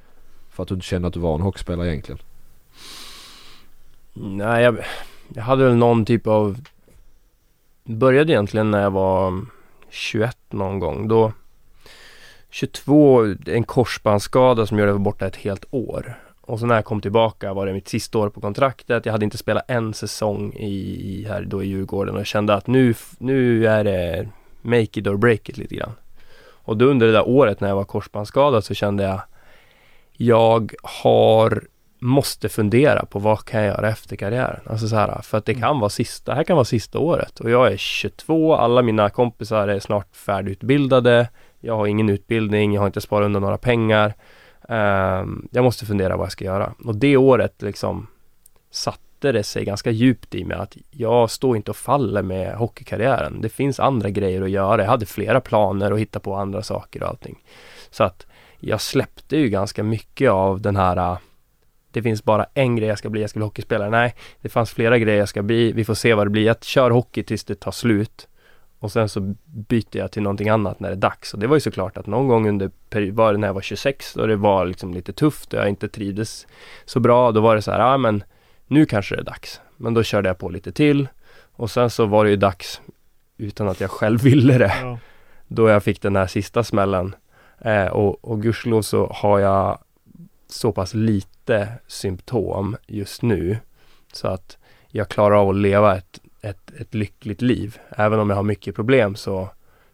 [0.51, 2.18] för att du inte kände att du var en hockeyspelare egentligen?
[4.14, 4.79] Nej, jag,
[5.35, 6.59] jag hade väl någon typ av...
[7.85, 9.44] Började egentligen när jag var
[9.90, 11.09] 21 någon gång.
[11.09, 11.33] Då
[12.57, 16.19] 22, en korsbandsskada som gjorde att jag var borta ett helt år.
[16.40, 19.07] Och så när jag kom tillbaka var det mitt sista år på kontraktet.
[19.07, 22.66] Jag hade inte spelat en säsong i, här då i Djurgården och jag kände att
[22.66, 24.29] nu, nu är det
[24.62, 25.92] make it or break it lite grann.
[26.38, 29.21] Och då under det där året när jag var korsbandsskadad så kände jag
[30.12, 31.62] jag har
[31.99, 34.61] måste fundera på vad kan jag göra efter karriären.
[34.66, 37.40] Alltså så här, för att det kan vara sista, det här kan vara sista året
[37.40, 41.29] och jag är 22, alla mina kompisar är snart färdigutbildade.
[41.61, 44.14] Jag har ingen utbildning, jag har inte sparat undan några pengar.
[44.69, 46.73] Ehm, jag måste fundera vad jag ska göra.
[46.85, 48.07] Och det året liksom
[48.71, 52.55] satte satte det sig ganska djupt i mig att jag står inte och faller med
[52.55, 53.40] hockeykarriären.
[53.40, 54.83] Det finns andra grejer att göra.
[54.83, 57.42] Jag hade flera planer och hitta på andra saker och allting.
[57.90, 58.27] Så att
[58.61, 61.19] jag släppte ju ganska mycket av den här äh,
[61.92, 63.90] det finns bara en grej jag ska bli, jag ska bli hockeyspelare.
[63.90, 65.73] Nej, det fanns flera grejer jag ska bli.
[65.73, 66.47] Vi får se vad det blir.
[66.47, 68.29] Jag kör hockey tills det tar slut.
[68.79, 71.35] Och sen så byter jag till någonting annat när det är dags.
[71.35, 72.71] Och det var ju såklart att någon gång under
[73.12, 75.89] var det när jag var 26 och det var liksom lite tufft och jag inte
[75.89, 76.47] trivdes
[76.85, 77.33] så bra.
[77.33, 78.25] Då var det så här, ja ah, men
[78.67, 79.61] nu kanske det är dags.
[79.77, 81.09] Men då körde jag på lite till.
[81.53, 82.81] Och sen så var det ju dags
[83.37, 84.75] utan att jag själv ville det.
[84.83, 84.99] Ja.
[85.49, 87.15] Då jag fick den här sista smällen.
[87.59, 89.79] Eh, och, och gudskelov så har jag
[90.49, 93.59] så pass lite symptom just nu.
[94.12, 94.59] Så att
[94.89, 97.79] jag klarar av att leva ett ett, ett lyckligt liv.
[97.91, 99.49] Även om jag har mycket problem så,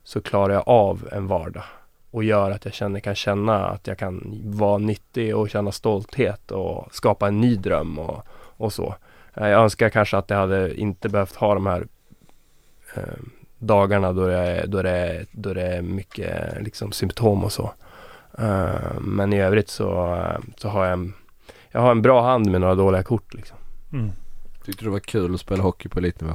[0.04, 1.64] så klarar jag av en vardag
[2.10, 6.50] och gör att jag känner, kan känna att jag kan vara nyttig och känna stolthet
[6.50, 8.94] och skapa en ny dröm och, och så.
[9.34, 11.86] Eh, jag önskar kanske att jag hade inte behövt ha de här
[12.94, 13.02] eh,
[13.58, 17.72] dagarna då, jag, då, det, då det är mycket liksom, symptom och så.
[18.38, 20.18] Uh, men i övrigt så,
[20.56, 21.14] så har jag en,
[21.70, 23.56] jag har en bra hand med några dåliga kort liksom.
[23.92, 24.10] Mm.
[24.64, 26.34] Tyckte du det var kul att spela hockey på elitnivå?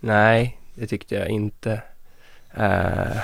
[0.00, 1.82] Nej, det tyckte jag inte.
[2.58, 3.16] Uh,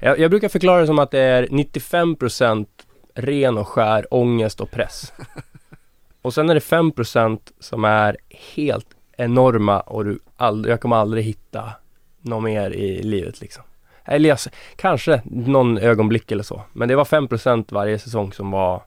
[0.00, 2.66] jag, jag, brukar förklara det som att det är 95%
[3.14, 5.12] ren och skär ångest och press.
[6.22, 8.16] Och sen är det 5% som är
[8.54, 11.72] helt enorma och du aldrig, jag kommer aldrig hitta
[12.20, 13.64] något mer i livet liksom.
[14.04, 16.62] Eller alltså, kanske någon ögonblick eller så.
[16.72, 18.82] Men det var 5% varje säsong som var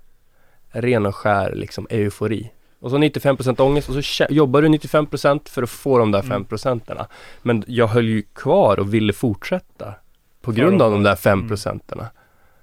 [0.70, 2.52] ren och skär liksom eufori.
[2.84, 6.92] Och så 95% ångest och så jobbar du 95% för att få de där 5%.
[6.92, 7.06] Mm.
[7.42, 9.94] Men jag höll ju kvar och ville fortsätta.
[10.42, 11.70] På grund av de där 5%.
[11.94, 12.06] Mm.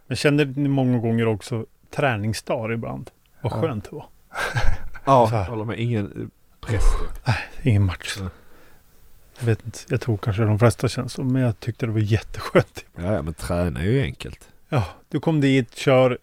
[0.07, 3.11] Men känner ni många gånger också träningsdagar ibland?
[3.41, 4.07] Vad skönt det var.
[5.05, 5.79] ja, jag håller med.
[5.79, 6.31] Ingen
[6.61, 6.85] press.
[7.27, 8.17] Nej, ingen match.
[8.19, 8.31] Mm.
[9.39, 12.01] Jag vet inte, jag tror kanske de flesta känner så, men jag tyckte det var
[12.01, 12.85] jätteskönt.
[12.97, 14.49] Ja, ja men träna är ju enkelt.
[14.69, 16.19] Ja, du kom dit, kör,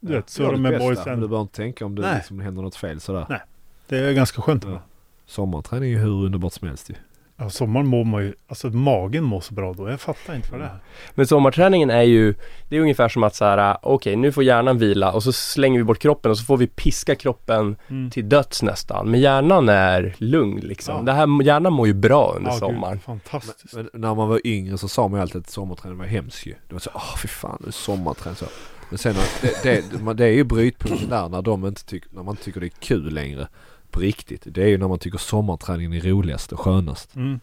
[0.00, 1.20] du vet, surra med boysen.
[1.20, 3.26] Du behöver inte tänka om det liksom händer något fel sådär.
[3.28, 3.40] Nej,
[3.88, 4.64] det är ganska skönt.
[4.64, 4.82] Ja.
[5.26, 6.94] Sommarträning är ju hur underbart som helst ju.
[7.42, 9.90] Ja, sommaren mår man ju, alltså magen mår så bra då.
[9.90, 10.78] Jag fattar inte vad det är.
[11.14, 12.34] Men sommarträningen är ju,
[12.68, 15.32] det är ungefär som att så här, okej okay, nu får hjärnan vila och så
[15.32, 18.10] slänger vi bort kroppen och så får vi piska kroppen mm.
[18.10, 19.10] till döds nästan.
[19.10, 20.96] Men hjärnan är lugn liksom.
[20.96, 21.02] Ja.
[21.02, 22.94] Det här, hjärnan mår ju bra under ja, sommaren.
[22.94, 23.74] Gud, fantastiskt.
[23.74, 26.46] Men, men, när man var yngre så sa man ju alltid att sommarträning var hemskt
[26.46, 26.54] ju.
[26.68, 28.46] Det var så, åh fy fan, det är sommarträning så.
[28.90, 32.32] Men sen, det, det, det är ju brytpunkten där när de inte tycker, när man
[32.32, 33.48] inte tycker det är kul längre
[33.90, 34.42] på riktigt.
[34.46, 37.16] Det är ju när man tycker sommarträningen är roligast och skönast.
[37.16, 37.40] Mm.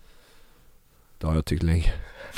[1.17, 1.93] Det har jag tyckt länge.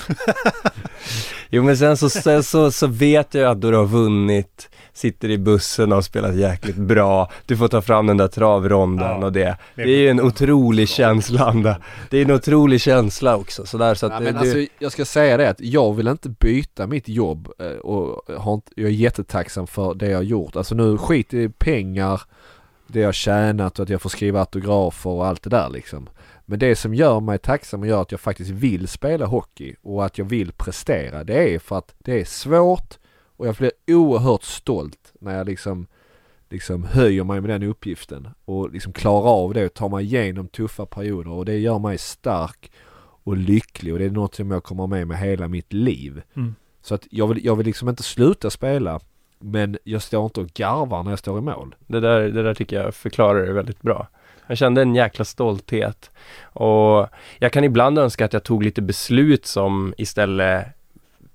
[1.49, 5.37] jo men sen så, sen så, så vet jag att du har vunnit, sitter i
[5.37, 9.33] bussen och har spelat jäkligt bra, du får ta fram den där travronden ja, och
[9.33, 9.57] det.
[9.75, 11.77] Det är ju en otrolig känsla,
[12.09, 15.05] det är en otrolig känsla också sådär så att ja, men det, alltså, jag ska
[15.05, 18.93] säga det att jag vill inte byta mitt jobb eh, och har inte, jag är
[18.93, 20.55] jättetacksam för det jag har gjort.
[20.55, 22.21] Alltså nu skit i pengar,
[22.87, 26.09] det jag har tjänat och att jag får skriva autografer och allt det där liksom.
[26.49, 30.05] Men det som gör mig tacksam och gör att jag faktiskt vill spela hockey och
[30.05, 32.97] att jag vill prestera det är för att det är svårt
[33.37, 35.87] och jag blir oerhört stolt när jag liksom
[36.49, 40.47] liksom höjer mig med den uppgiften och liksom klarar av det och tar mig igenom
[40.47, 44.63] tuffa perioder och det gör mig stark och lycklig och det är något som jag
[44.63, 46.21] kommer med med hela mitt liv.
[46.35, 46.55] Mm.
[46.81, 48.99] Så att jag vill, jag vill liksom inte sluta spela
[49.39, 51.75] men jag står inte och garvar när jag står i mål.
[51.87, 54.07] Det där, det där tycker jag förklarar det väldigt bra.
[54.49, 56.11] Jag kände en jäkla stolthet.
[56.41, 57.07] Och
[57.39, 60.67] jag kan ibland önska att jag tog lite beslut som istället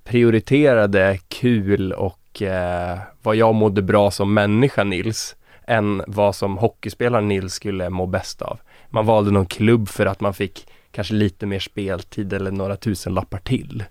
[0.05, 7.29] prioriterade kul och eh, vad jag mådde bra som människa Nils än vad som hockeyspelaren
[7.29, 8.61] Nils skulle må bäst av.
[8.90, 13.14] Man valde någon klubb för att man fick kanske lite mer speltid eller några tusen
[13.14, 13.85] lappar till.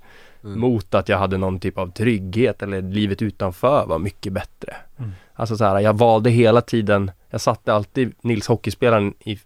[0.43, 0.59] Mm.
[0.59, 4.75] Mot att jag hade någon typ av trygghet eller livet utanför var mycket bättre.
[4.99, 5.12] Mm.
[5.33, 9.39] Alltså så här, jag valde hela tiden, jag satte alltid Nils hockeyspelaren i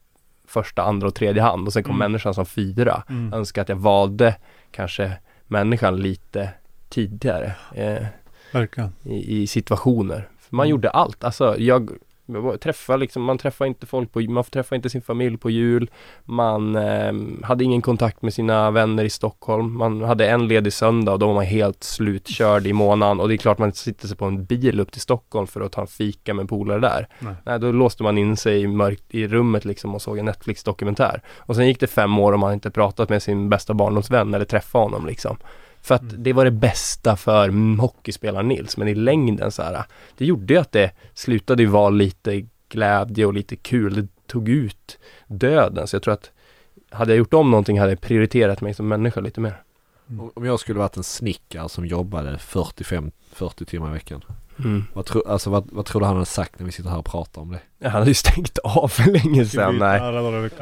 [0.47, 2.12] första, andra och tredje hand och sen kom mm.
[2.12, 3.04] människan som fyra.
[3.10, 3.34] Mm.
[3.34, 4.36] Önskar att jag valde
[4.71, 6.50] kanske människan lite
[6.89, 7.56] tidigare.
[7.76, 8.06] Eh,
[8.52, 8.93] Verkligen.
[9.04, 10.30] I, I, situationer.
[10.39, 10.71] För man mm.
[10.71, 11.23] gjorde allt.
[11.23, 11.91] Alltså jag
[12.62, 15.90] träffa liksom, man träffar inte folk på, man träffar inte sin familj på jul.
[16.26, 17.13] Man eh,
[17.44, 19.78] hade ingen kontakt med sina vänner i Stockholm.
[19.78, 23.36] Man hade en ledig söndag och då var man helt slutkörd i månaden och det
[23.36, 25.82] är klart man inte sitter sig på en bil upp till Stockholm för att ta
[25.82, 27.08] en fika med polare där.
[27.20, 27.36] Nej.
[27.44, 27.60] Nej.
[27.60, 31.22] då låste man in sig i mörkt i rummet liksom och såg en Netflix-dokumentär.
[31.38, 34.46] Och sen gick det fem år och man inte pratat med sin bästa barndomsvän eller
[34.46, 35.38] träffat honom liksom.
[35.88, 36.23] För att mm.
[36.23, 38.78] det var det bästa för hockeyspelaren Nils.
[38.78, 39.84] Men i längden så här,
[40.17, 43.95] det gjorde ju att det slutade ju vara lite glädje och lite kul.
[43.95, 45.88] Det tog ut döden.
[45.88, 46.32] Så jag tror att
[46.89, 49.62] hade jag gjort om någonting hade jag prioriterat mig som människa lite mer.
[50.08, 54.21] Om- Om jag skulle varit en snickare som jobbade 45-40 timmar i veckan.
[54.60, 54.84] Mm.
[54.93, 57.06] Vad, tro, alltså, vad, vad tror du han hade sagt när vi sitter här och
[57.06, 57.60] pratar om det?
[57.80, 59.78] Jag hade ju stängt av för länge sedan.
[59.78, 60.00] Nej.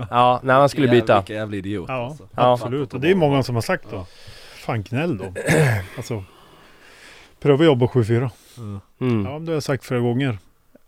[0.09, 1.17] Ja, nej han skulle byta.
[1.19, 2.27] Vilken jävla idiot Ja, alltså.
[2.35, 2.53] Ja.
[2.53, 2.93] absolut.
[2.93, 4.05] Och det är många som har sagt då.
[4.65, 5.33] Fan gnäll då.
[5.97, 6.23] Alltså,
[7.39, 8.29] pröva jobba 7-4.
[8.57, 8.79] Mm.
[8.99, 9.25] Mm.
[9.25, 10.37] Ja, det har jag sagt flera gånger.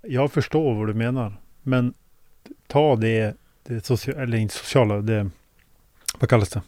[0.01, 1.33] Jag förstår vad du menar.
[1.63, 1.93] Men
[2.67, 5.29] ta det, det sociala, eller inte sociala, det,
[6.19, 6.61] vad kallas det?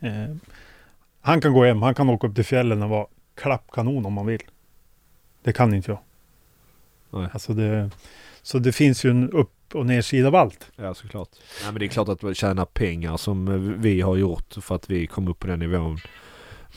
[0.00, 0.36] Eh,
[1.20, 4.26] han kan gå hem, han kan åka upp till fjällen och vara klappkanon om han
[4.26, 4.42] vill.
[5.42, 6.00] Det kan inte jag.
[7.10, 7.28] Nej.
[7.32, 7.90] Alltså det,
[8.42, 10.70] så det finns ju en upp och nedsida av allt.
[10.76, 11.28] Ja såklart.
[11.62, 15.06] Nej men det är klart att tjäna pengar som vi har gjort för att vi
[15.06, 15.98] kom upp på den nivån.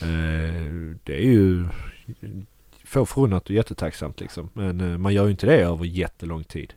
[0.01, 1.65] Eh, det är ju
[2.85, 4.49] få förunnat och jättetacksamt liksom.
[4.53, 6.73] Men eh, man gör ju inte det över jättelång tid.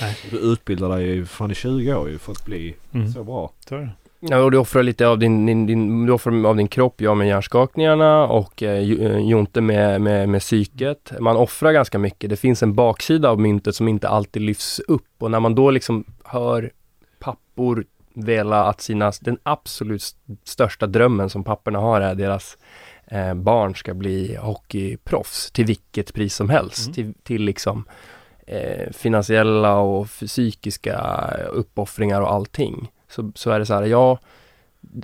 [0.00, 0.16] Nej.
[0.30, 3.12] Du utbildar dig ju fan i 20 år ju för att bli Mm.
[3.12, 3.52] så bra.
[3.68, 3.88] Så.
[4.20, 7.16] Ja, och du offrar lite av din, din, din, du offrar av din kropp, jag
[7.16, 11.12] med hjärnskakningarna och eh, Ju- eh, Jonte med, med, med psyket.
[11.20, 12.30] Man offrar ganska mycket.
[12.30, 15.70] Det finns en baksida av myntet som inte alltid lyfts upp och när man då
[15.70, 16.70] liksom hör
[17.18, 17.84] pappor
[18.14, 20.02] vela att sina, den absolut
[20.44, 22.58] största drömmen som papporna har är deras
[23.06, 26.86] eh, barn ska bli hockeyproffs till vilket pris som helst.
[26.86, 26.94] Mm.
[26.94, 27.84] Till, till liksom
[28.46, 30.98] eh, finansiella och psykiska
[31.50, 32.90] uppoffringar och allting.
[33.08, 34.18] Så, så är det så här, ja,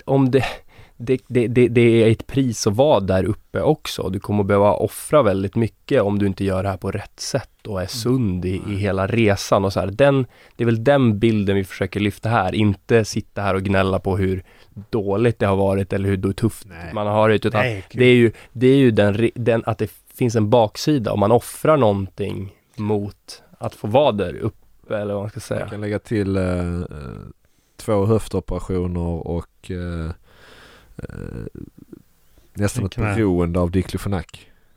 [0.05, 0.45] om det,
[1.01, 4.09] det, det, det, det är ett pris att vara där uppe också.
[4.09, 7.21] Du kommer att behöva offra väldigt mycket om du inte gör det här på rätt
[7.21, 9.87] sätt och är sund i, i hela resan och så här.
[9.87, 13.99] Den, det är väl den bilden vi försöker lyfta här, inte sitta här och gnälla
[13.99, 14.45] på hur
[14.91, 16.95] dåligt det har varit eller hur tufft Nej.
[16.95, 19.91] man har varit, utan Nej, det är ju, det är ju den, den, att det
[20.15, 25.23] finns en baksida och man offrar någonting mot att få vara där uppe eller vad
[25.23, 25.69] man ska Jag säga.
[25.69, 26.83] kan lägga till eh, eh,
[27.77, 30.11] två höftoperationer och eh,
[30.99, 31.61] eh,
[32.55, 34.27] nästan ett beroende av diklofenac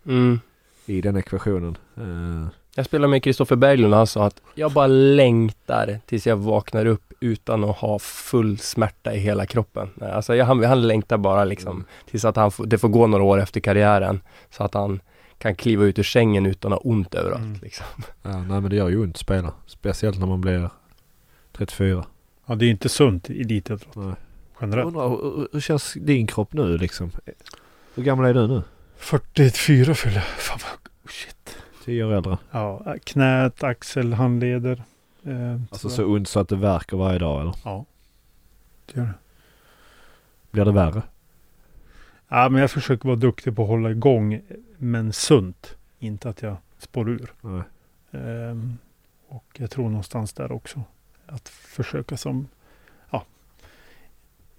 [0.05, 0.39] Mm.
[0.85, 1.77] i den ekvationen.
[1.97, 6.35] Eh, Jag spelade med Kristoffer Berglund och han sa att jag bara längtar tills jag
[6.37, 9.89] vaknar upp utan att ha full smärta i hela kroppen.
[10.01, 11.85] Alltså jag, han, han längtar bara liksom Mm.
[12.09, 14.99] tills att han det får gå några år efter karriären så att han
[15.37, 17.41] kan kliva ut ur sängen utan att ha ont överallt.
[17.43, 17.59] Mm.
[17.61, 17.85] Liksom.
[18.21, 19.53] ja, nej men det gör ju ont att spela.
[19.67, 20.69] Speciellt när man blir
[21.53, 22.05] 34.
[22.45, 24.13] Ja, det är inte sunt i elitidrott Nej.
[24.61, 24.87] Jag generellt.
[24.87, 27.11] undrar, hur, hur känns din kropp nu liksom?
[27.95, 28.61] Hur gammal är du nu?
[28.97, 30.23] 44 fyller jag.
[30.23, 30.59] Fan
[31.03, 31.57] vad shit.
[31.85, 32.37] 10 år äldre?
[32.51, 34.83] Ja, knät, axel, handleder.
[35.23, 37.55] Eh, Alltså så ont så att det verkar varje dag eller?
[37.63, 37.85] Ja.
[38.85, 39.13] Det gör det.
[40.51, 41.01] Blir det värre?
[42.27, 44.41] Ja, men jag försöker vara duktig på att hålla igång.
[44.77, 45.75] Men sunt.
[45.99, 47.33] Inte att jag spår ur.
[47.41, 47.61] Nej.
[48.11, 48.77] Ehm,
[49.27, 50.83] och jag tror någonstans där också.
[51.25, 52.47] Att försöka som...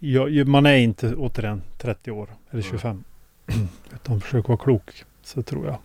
[0.05, 0.29] Ja.
[0.29, 2.71] Jag, man är inte återigen 30 år eller Nej.
[2.71, 3.05] 25.
[3.95, 5.05] Utan försöka vara klok.
[5.23, 5.77] Så tror jag.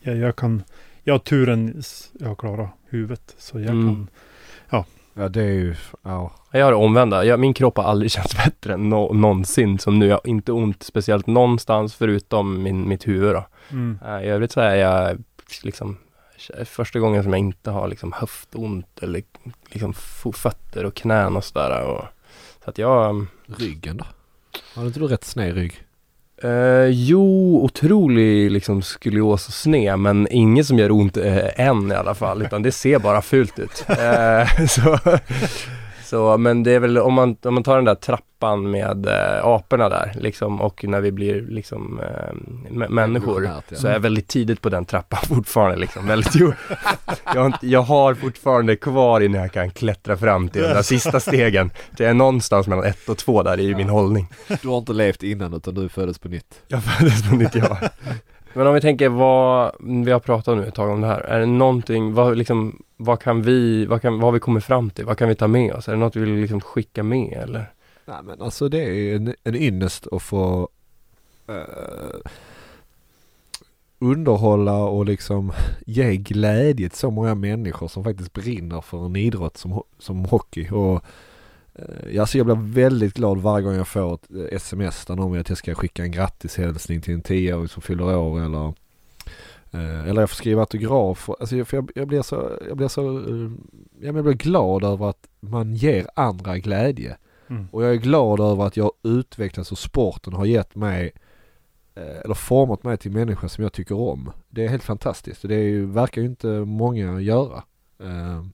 [0.00, 0.62] Jag, jag kan...
[1.04, 1.82] Jag har turen.
[2.20, 3.34] Jag har klarat huvudet.
[3.38, 3.86] Så jag Mm.
[3.88, 4.08] kan...
[5.18, 6.30] Ja det är ju, ja.
[6.52, 7.24] Jag har det omvända.
[7.24, 10.06] Jag, min kropp har aldrig känts bättre än nå- någonsin som nu.
[10.06, 13.46] Jag har inte ont speciellt någonstans förutom min, mitt huvud då.
[13.70, 13.98] Mm.
[14.06, 15.22] Eh, I övrigt så är jag
[15.62, 15.96] liksom
[16.64, 19.22] första gången som jag inte har liksom höftont eller
[19.68, 19.94] liksom
[20.34, 21.82] fötter och knän och sådär.
[21.84, 22.04] Och,
[22.66, 23.26] så att jag,
[23.58, 24.04] Ryggen då?
[24.74, 25.82] Har inte du rätt sned rygg?
[26.42, 31.94] eh, jo, otrolig liksom skolios och sned men inget som gör ont eh, än i
[31.94, 33.84] alla fall utan det ser bara fult ut.
[33.98, 34.98] Eh, så,
[36.04, 37.94] så, men det är väl om man, om man tar den där
[38.40, 42.00] trappan med eh, aporna där liksom och när vi blir liksom
[42.70, 43.76] m- människor ja.
[43.76, 46.06] så är jag väldigt tidigt på den trappan fortfarande liksom.
[46.06, 46.34] Väldigt,
[47.34, 50.82] jag, har inte, jag har fortfarande kvar innan jag kan klättra fram till de där
[50.82, 51.70] sista stegen.
[51.96, 54.28] Det är någonstans mellan ett och två där i min hållning.
[54.62, 56.62] Du har inte levt innan utan du föddes på nytt.
[56.68, 57.78] Jag föddes på nytt, ja.
[58.54, 59.72] Men om vi tänker vad,
[60.04, 61.20] vi har pratat nu ett tag om det här.
[61.20, 64.90] Är det någonting, vad, liksom, vad kan vi, vad, kan, vad har vi kommit fram
[64.90, 65.04] till?
[65.04, 65.88] Vad kan vi ta med oss?
[65.88, 67.70] Är det något vi vill liksom skicka med eller?
[68.08, 70.68] Nej men alltså det är en, en ynnest att få
[71.48, 72.20] uh,
[73.98, 75.52] underhålla och liksom
[75.86, 80.70] ge glädje till så många människor som faktiskt brinner för en idrott som, som hockey.
[80.70, 81.04] Och,
[81.78, 85.40] uh, alltså jag blir väldigt glad varje gång jag får ett sms där någon vill
[85.40, 88.66] att jag ska skicka en grattishälsning till en tioåring som fyller år eller
[89.70, 91.30] eh, eller jag får skriva autograf.
[91.40, 93.02] Alltså jag, för jag, jag blir så, jag blir så,
[94.00, 97.16] jag blir glad över att man ger andra glädje.
[97.48, 97.68] Mm.
[97.72, 101.12] Och jag är glad över att jag har utvecklats och sporten har gett mig
[101.94, 104.32] eh, eller format mig till människa som jag tycker om.
[104.48, 107.62] Det är helt fantastiskt och det är ju, verkar ju inte många göra.
[108.02, 108.44] Eh,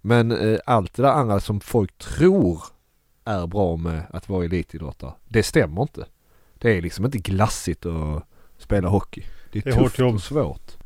[0.00, 2.62] Men eh, allt det där andra som folk tror
[3.24, 5.12] är bra med att vara elitidrottare.
[5.28, 6.06] Det stämmer inte.
[6.58, 8.24] Det är liksom inte glassigt att
[8.58, 9.22] spela hockey.
[9.52, 10.14] Det är, Det är hårt tufft jobb.
[10.14, 10.76] och svårt.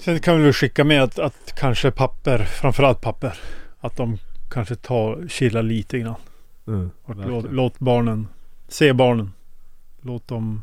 [0.00, 3.38] Sen kan vi väl skicka med att, att kanske papper, framförallt papper,
[3.80, 4.18] att de
[4.50, 6.14] kanske tar, chillar lite grann.
[6.68, 8.28] Mm, låt, låt barnen,
[8.68, 9.32] se barnen.
[10.00, 10.62] Låt dem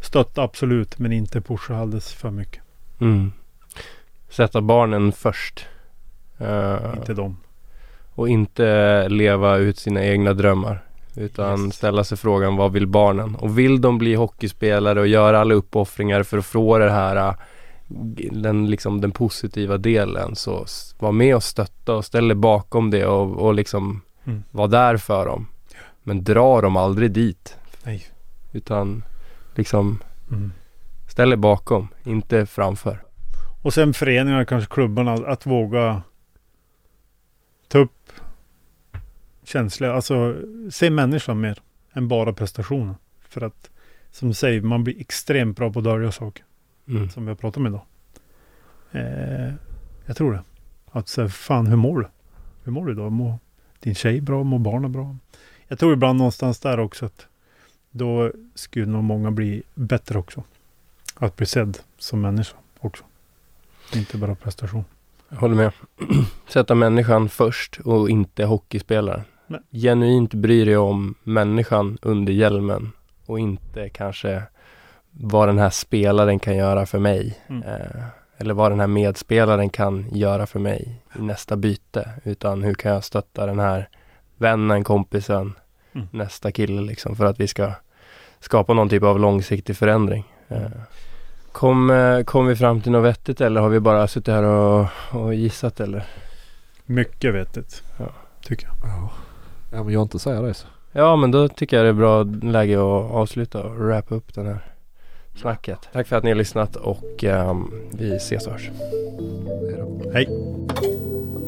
[0.00, 2.62] stötta absolut, men inte pusha alldeles för mycket.
[3.00, 3.32] Mm.
[4.28, 5.66] Sätta barnen först.
[6.38, 7.36] Eh, Inte dem.
[8.14, 10.82] Och inte leva ut sina egna drömmar.
[11.16, 11.74] Utan Yes.
[11.74, 13.34] ställa sig frågan vad vill barnen?
[13.34, 17.34] Och vill de bli hockeyspelare och göra alla uppoffringar för att få det här äh,
[18.32, 20.64] den, liksom, den positiva delen så
[20.98, 24.42] var med och stötta och ställ dig bakom det och, och liksom Mm.
[24.50, 25.46] var där för dem.
[26.02, 27.56] Men dra dem aldrig dit.
[27.84, 28.06] Nej.
[28.52, 29.02] Utan
[29.54, 29.98] liksom
[30.30, 30.52] Mm.
[31.08, 33.02] ställ dig bakom, inte framför.
[33.62, 36.02] Och sen föreningar, kanske klubbarna, att våga
[37.68, 38.12] ta upp
[39.44, 39.90] känslor.
[39.90, 40.36] Alltså
[40.70, 41.58] se människan mer
[41.92, 42.94] än bara prestationen.
[43.28, 43.70] För att
[44.10, 46.44] som du säger, man blir extremt bra på dölja saker.
[46.88, 47.10] Mm.
[47.10, 47.82] Som vi har pratat om idag.
[48.92, 49.52] Eh,
[50.06, 50.42] jag tror det.
[50.90, 52.08] Att säga, fan hur mår du?
[52.64, 53.12] Hur mår du idag?
[53.12, 53.38] Mår
[53.80, 54.42] din tjej bra?
[54.42, 55.16] Mår barnen bra?
[55.68, 57.26] Jag tror ibland någonstans där också att
[57.90, 60.42] då skulle nog många bli bättre också.
[61.14, 63.04] Att bli sedd som människa också.
[63.94, 64.84] Inte bara prestation.
[65.28, 65.72] Jag håller med.
[66.48, 69.22] Sätta människan först och inte hockeyspelaren.
[69.46, 69.60] Nej.
[69.70, 72.92] Genuint bry dig om människan under hjälmen
[73.26, 74.42] och inte kanske
[75.10, 77.38] vad den här spelaren kan göra för mig.
[77.46, 77.62] Mm.
[77.62, 78.02] Eh,
[78.38, 82.10] eller vad den här medspelaren kan göra för mig i nästa byte.
[82.24, 83.88] Utan hur kan jag stötta den här
[84.36, 85.52] vännen, kompisen,
[85.94, 86.08] Mm.
[86.10, 87.72] nästa kille liksom för att vi ska
[88.40, 90.24] skapa någon typ av långsiktig förändring.
[90.48, 90.60] Eh,
[91.52, 94.86] Kom, eh, kom vi fram till något vettigt eller har vi bara suttit här och,
[95.12, 96.04] och gissat eller?
[96.86, 97.82] Mycket vettigt.
[97.98, 98.08] Ja.
[98.42, 98.76] Tycker jag.
[98.90, 99.10] Ja.
[99.72, 100.66] ja men jag inte säger det så.
[100.92, 104.46] Ja men då tycker jag det är bra läge att avsluta och wrappa upp den
[104.46, 104.58] här
[105.36, 105.78] snacket.
[105.92, 108.70] Tack för att ni har lyssnat och ehm, vi ses och hörs.
[110.12, 110.28] Hej.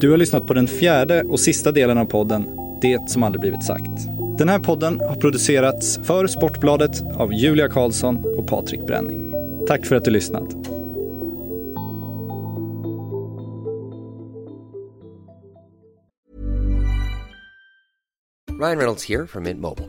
[0.00, 2.46] Du har lyssnat på den fjärde och sista delen av podden
[2.80, 3.90] Det som aldrig blivit sagt.
[4.38, 9.34] Den här podden har producerats för Sportbladet av Julia Karlsson och Patrik Bränning.
[9.66, 10.54] Tack för att du lyssnat.
[18.60, 19.88] Ryan Reynolds here from Mint Mobile.